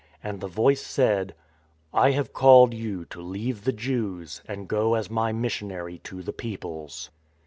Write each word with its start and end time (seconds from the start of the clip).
And 0.23 0.41
the 0.41 0.47
Voice 0.47 0.81
said:" 0.81 1.35
I 1.93 2.09
have 2.09 2.33
called 2.33 2.73
you 2.73 3.05
to 3.05 3.21
leave 3.21 3.65
the 3.65 3.71
Jews 3.71 4.41
and 4.47 4.67
go 4.67 4.95
as 4.95 5.11
My 5.11 5.31
missionary 5.31 5.99
to 6.05 6.23
the 6.23 6.33
Peoples." 6.33 7.11